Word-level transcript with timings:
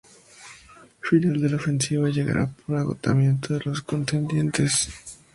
El 0.81 1.07
final 1.07 1.39
de 1.39 1.47
la 1.47 1.57
ofensiva 1.57 2.09
llegará 2.09 2.47
por 2.49 2.75
agotamiento 2.75 3.53
de 3.53 3.65
los 3.65 3.83
contendientes. 3.83 4.89